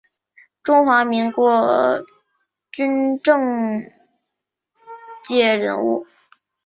[0.63, 2.03] 中华民国
[2.71, 3.83] 军政
[5.23, 6.07] 界人物。